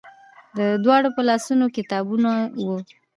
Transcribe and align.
د 0.57 0.59
دواړو 0.83 1.09
په 1.15 1.21
لاسونو 1.29 1.65
کې 1.73 1.81
کتابونه 1.85 2.31
وو. 2.65 2.77